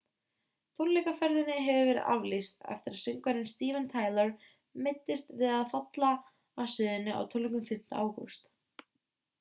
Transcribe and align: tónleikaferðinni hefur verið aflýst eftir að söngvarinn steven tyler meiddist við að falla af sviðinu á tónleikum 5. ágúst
tónleikaferðinni 0.77 1.57
hefur 1.65 1.81
verið 1.87 2.07
aflýst 2.13 2.65
eftir 2.75 2.95
að 2.95 3.01
söngvarinn 3.03 3.51
steven 3.51 3.85
tyler 3.93 4.33
meiddist 4.87 5.31
við 5.43 5.53
að 5.59 5.71
falla 5.75 6.11
af 6.65 6.75
sviðinu 6.79 7.17
á 7.19 7.21
tónleikum 7.37 7.69
5. 7.73 7.87
ágúst 8.03 8.53